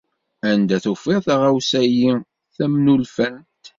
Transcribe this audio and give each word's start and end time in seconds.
Anda 0.49 0.77
tufiḍ 0.83 1.19
taɣawsa-yi 1.25 2.11
tamnufelt? 2.55 3.63